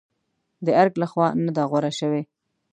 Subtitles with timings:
[0.65, 2.21] د ارګ لخوا نه دي غوره شوې.